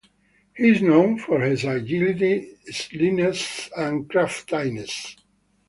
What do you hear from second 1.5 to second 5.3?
agility, slyness, and craftiness.